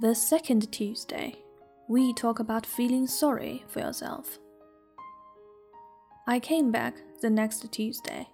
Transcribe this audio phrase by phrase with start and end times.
[0.00, 1.36] The second Tuesday,
[1.86, 4.40] we talk about feeling sorry for yourself.
[6.26, 8.26] I came back the next Tuesday,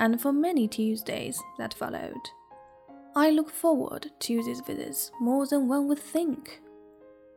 [0.00, 2.18] and for many Tuesdays that followed.
[3.14, 6.60] I look forward to these visits more than one would think,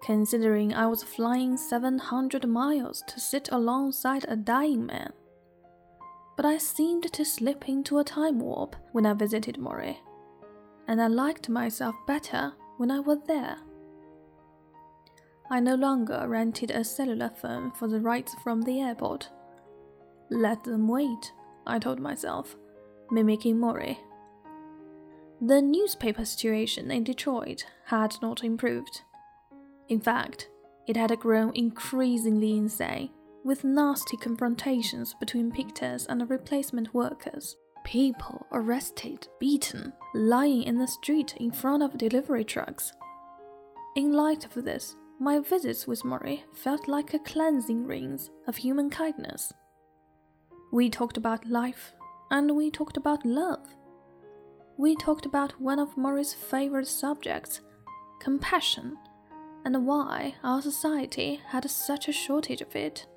[0.02, 5.14] considering I was flying 700 miles to sit alongside a dying man.
[6.36, 9.98] But I seemed to slip into a time warp when I visited Morrie,
[10.88, 13.58] and I liked myself better when I was there.
[15.50, 19.30] I no longer rented a cellular phone for the rides from the airport.
[20.30, 21.32] Let them wait,
[21.66, 22.56] I told myself,
[23.12, 23.98] mimicking Morrie.
[25.42, 29.02] The newspaper situation in Detroit had not improved.
[29.88, 30.50] In fact,
[30.88, 33.12] it had grown increasingly insane,
[33.44, 37.56] with nasty confrontations between picketers and replacement workers.
[37.88, 42.92] People arrested, beaten, lying in the street in front of delivery trucks.
[43.96, 48.90] In light of this, my visits with Morrie felt like a cleansing rinse of human
[48.90, 49.52] kindness.
[50.72, 51.94] We talked about life,
[52.30, 53.66] and we talked about love
[54.78, 57.62] we talked about one of Morrie's favorite subjects
[58.20, 58.96] compassion
[59.66, 63.08] and why our society had such a shortage of it.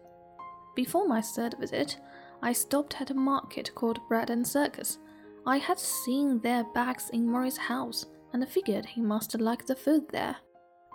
[0.75, 1.99] Before my third visit,
[2.43, 4.99] I stopped at a market called Bread and Circus.
[5.47, 10.05] I had seen their bags in Morrie's house and figured he must like the food
[10.11, 10.37] there.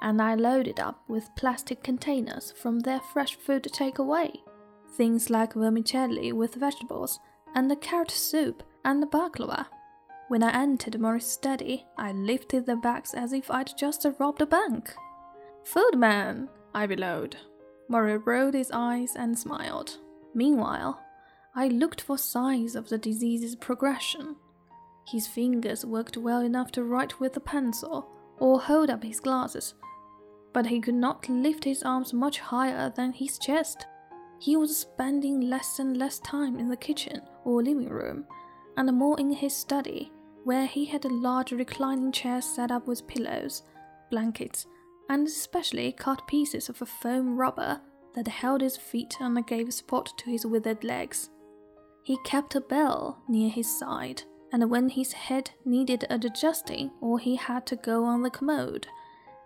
[0.01, 4.31] And I loaded up with plastic containers from their fresh food takeaway.
[4.95, 7.19] Things like vermicelli with vegetables,
[7.53, 9.65] and the carrot soup, and the baklava.
[10.27, 14.45] When I entered Morrie's study, I lifted the bags as if I'd just robbed a
[14.45, 14.93] bank.
[15.63, 17.37] Food man, I bellowed.
[17.89, 19.97] Morrie rolled his eyes and smiled.
[20.33, 20.99] Meanwhile,
[21.57, 24.35] I looked for signs of the disease's progression.
[25.07, 29.73] His fingers worked well enough to write with a pencil or hold up his glasses,
[30.51, 33.87] but he could not lift his arms much higher than his chest.
[34.37, 38.25] He was spending less and less time in the kitchen or living room
[38.75, 40.11] and more in his study,
[40.43, 43.63] where he had a large reclining chair set up with pillows,
[44.11, 44.67] blankets,
[45.09, 47.79] and especially cut pieces of a foam rubber
[48.13, 51.29] that held his feet and gave support to his withered legs.
[52.05, 54.23] He kept a bell near his side,
[54.53, 58.87] and when his head needed adjusting or he had to go on the commode,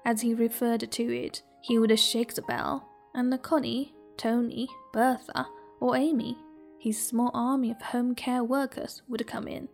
[0.06, 5.48] as he referred to it, he would shake the bell, and the Connie, Tony, Bertha,
[5.80, 6.38] or Amy
[6.80, 9.68] his small army of home care workers would come in.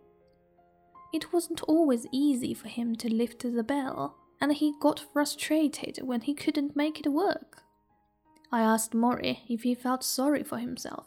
[1.12, 6.22] It wasn't always easy for him to lift the bell, and he got frustrated when
[6.22, 7.62] he couldn't make it work.
[8.50, 11.06] I asked Morrie if he felt sorry for himself.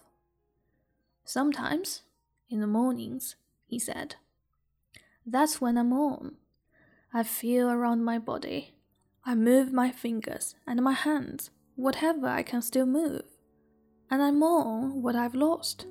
[1.30, 2.02] Sometimes,
[2.50, 3.36] in the mornings,
[3.68, 4.16] he said.
[5.26, 6.38] That's when I'm.
[7.14, 8.74] I feel around my body.
[9.24, 13.26] I move my fingers and my hands, whatever I can still move
[14.10, 15.86] and I mourn what I've lost.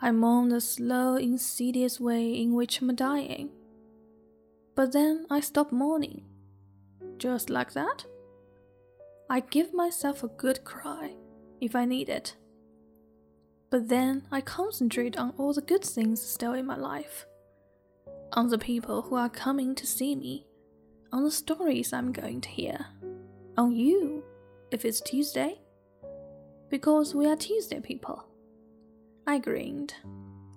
[0.00, 3.50] I mourn the slow, insidious way in which I'm dying.
[4.74, 6.24] But then I stop mourning.
[7.18, 8.04] Just like that.
[9.28, 11.14] I give myself a good cry
[11.60, 12.34] if I need it.
[13.70, 17.26] But then I concentrate on all the good things still in my life.
[18.32, 20.46] On the people who are coming to see me.
[21.12, 22.86] On the stories I'm going to hear.
[23.56, 24.24] On you,
[24.70, 25.60] if it's Tuesday
[26.70, 28.24] because we are Tuesday people.
[29.26, 29.94] I grinned.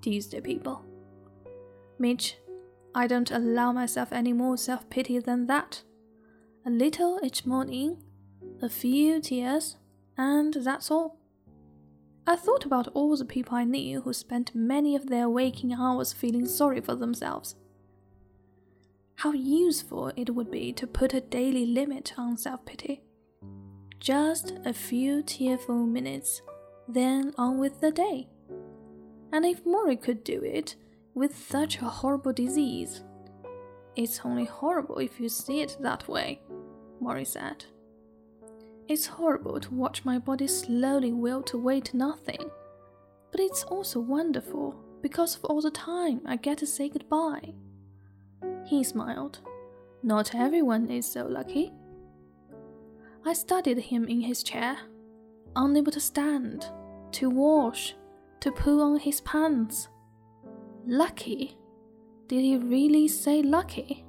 [0.02, 0.86] Tuesday people.
[1.98, 2.38] Mitch,
[2.94, 5.82] I don't allow myself any more self pity than that.
[6.66, 8.04] A little each morning,
[8.62, 9.78] a few tears,
[10.18, 11.18] and that's all.
[12.26, 16.14] I thought about all the people I knew who spent many of their waking hours
[16.14, 17.56] feeling sorry for themselves.
[19.16, 23.04] How useful it would be to put a daily limit on self pity.
[24.00, 26.42] Just a few tearful minutes,
[26.88, 28.28] then on with the day.
[29.34, 30.76] And if Morrie could do it
[31.14, 33.04] with such a horrible disease,
[33.96, 36.42] it's only horrible if you see it that way,
[37.02, 37.66] Morrie said.
[38.90, 42.50] It's horrible to watch my body slowly wilt away to nothing,
[43.32, 47.54] but it's also wonderful because of all the time I get to say goodbye.
[48.66, 49.40] He smiled.
[50.04, 51.72] Not everyone is so lucky.
[53.26, 54.78] I studied him in his chair,
[55.56, 56.66] unable to stand,
[57.14, 57.96] to wash,
[58.42, 59.88] to pull on his pants.
[60.86, 61.58] Lucky?
[62.28, 64.04] Did he really say lucky?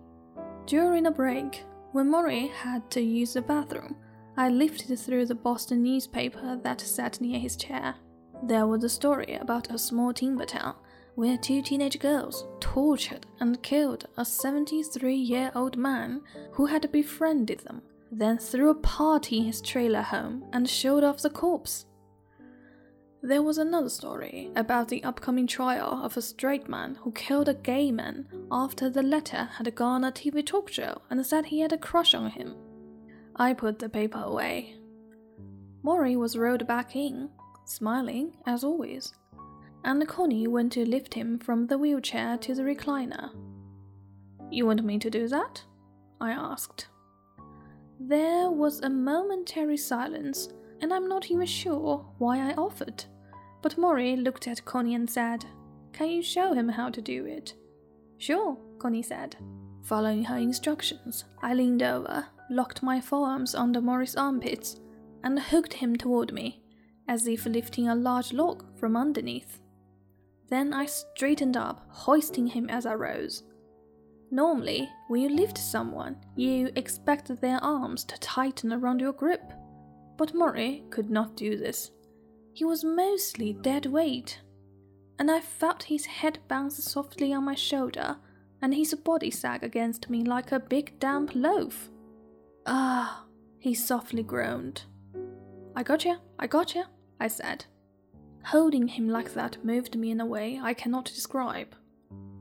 [0.66, 1.62] During a break,
[1.92, 3.94] when Morrie had to use the bathroom,
[4.36, 7.94] I lifted through the Boston newspaper that sat near his chair.
[8.42, 10.74] There was a story about a small timber town
[11.14, 16.20] where two teenage girls tortured and killed a 73 year old man
[16.52, 21.22] who had befriended them, then threw a party in his trailer home and showed off
[21.22, 21.86] the corpse.
[23.22, 27.54] There was another story about the upcoming trial of a straight man who killed a
[27.54, 31.60] gay man after the latter had gone on a TV talk show and said he
[31.60, 32.56] had a crush on him.
[33.36, 34.76] I put the paper away.
[35.84, 37.30] Morrie was rolled back in,
[37.64, 39.12] smiling as always,
[39.84, 43.30] and Connie went to lift him from the wheelchair to the recliner.
[44.50, 45.62] You want me to do that?
[46.20, 46.86] I asked.
[48.00, 50.48] There was a momentary silence,
[50.80, 53.04] and I'm not even sure why I offered.
[53.62, 55.44] But Morrie looked at Connie and said,
[55.92, 57.54] Can you show him how to do it?
[58.18, 59.36] Sure, Connie said.
[59.84, 64.80] Following her instructions, I leaned over, locked my forearms under Morrie's armpits,
[65.22, 66.62] and hooked him toward me,
[67.06, 69.60] as if lifting a large log from underneath.
[70.48, 73.42] Then I straightened up, hoisting him as I rose.
[74.30, 79.52] Normally, when you lift someone, you expect their arms to tighten around your grip,
[80.16, 81.90] but Morrie could not do this.
[82.54, 84.40] He was mostly dead weight,
[85.18, 88.16] and I felt his head bounce softly on my shoulder
[88.64, 91.90] and his body sag against me like a big damp loaf.
[92.64, 93.26] Ah,
[93.58, 94.84] he softly groaned.
[95.76, 96.88] I got gotcha, I got gotcha,
[97.20, 97.66] I said.
[98.42, 101.74] Holding him like that moved me in a way I cannot describe.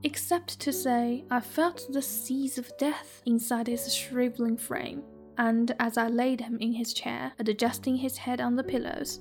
[0.03, 5.03] Except to say, I felt the seas of death inside his shriveling frame,
[5.37, 9.19] and as I laid him in his chair, adjusting his head on the pillows,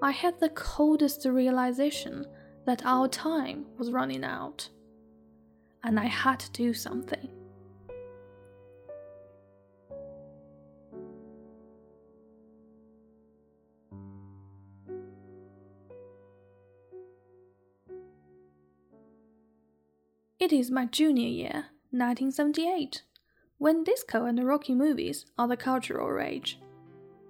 [0.00, 2.24] I had the coldest realization
[2.64, 4.70] that our time was running out.
[5.82, 7.30] And I had to do something.
[20.40, 23.02] It is my junior year, 1978,
[23.58, 26.58] when disco and the Rocky movies are the cultural rage.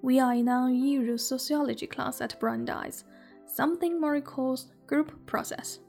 [0.00, 3.02] We are in our usual sociology class at Brandeis,
[3.46, 5.80] something Morrie calls group process.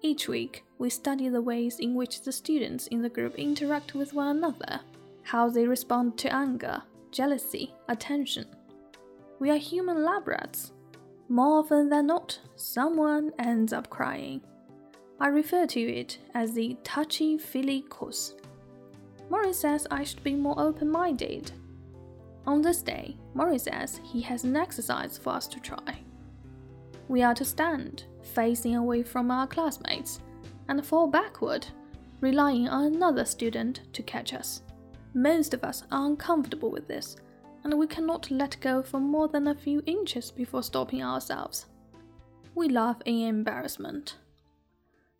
[0.00, 4.12] Each week, we study the ways in which the students in the group interact with
[4.12, 4.80] one another,
[5.22, 8.46] how they respond to anger, jealousy, attention.
[9.38, 10.72] We are human lab rats.
[11.28, 14.40] More often than not, someone ends up crying.
[15.20, 18.34] I refer to it as the touchy feely course.
[19.30, 21.52] Morrie says I should be more open minded
[22.48, 25.98] on this day, Morrie says he has an exercise for us to try.
[27.06, 30.20] We are to stand, facing away from our classmates,
[30.68, 31.66] and fall backward,
[32.20, 34.62] relying on another student to catch us.
[35.14, 37.16] Most of us are uncomfortable with this,
[37.64, 41.66] and we cannot let go for more than a few inches before stopping ourselves.
[42.54, 44.16] We laugh in embarrassment.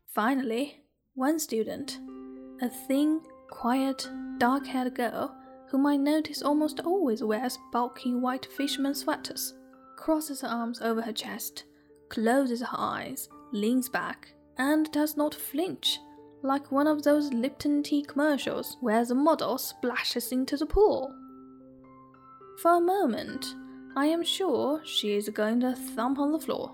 [0.06, 0.82] Finally,
[1.14, 1.98] one student,
[2.60, 3.20] a thin,
[3.50, 4.08] quiet,
[4.38, 5.34] dark haired girl,
[5.68, 9.54] whom I notice almost always wears bulky white fisherman sweaters,
[9.96, 11.64] crosses her arms over her chest,
[12.08, 14.28] closes her eyes, leans back,
[14.58, 15.98] and does not flinch,
[16.42, 21.14] like one of those Lipton tea commercials where the model splashes into the pool.
[22.62, 23.46] For a moment,
[23.96, 26.72] I am sure she is going to thump on the floor.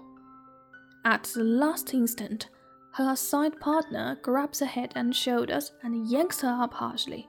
[1.05, 2.49] At the last instant,
[2.93, 7.29] her side partner grabs her head and shoulders and yanks her up harshly.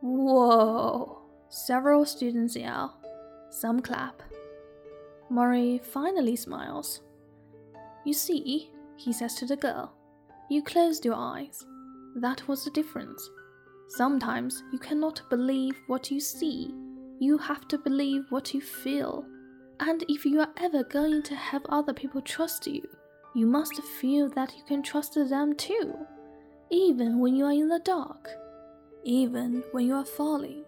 [0.00, 1.18] Whoa!
[1.48, 2.98] Several students yell.
[3.50, 4.22] Some clap.
[5.30, 7.02] Morrie finally smiles.
[8.04, 9.94] You see, he says to the girl,
[10.48, 11.64] you closed your eyes.
[12.16, 13.28] That was the difference.
[13.88, 16.74] Sometimes you cannot believe what you see,
[17.20, 19.24] you have to believe what you feel.
[19.80, 22.82] And if you are ever going to have other people trust you,
[23.34, 25.94] you must feel that you can trust them too,
[26.70, 28.28] even when you are in the dark
[29.04, 30.64] even when you are falling.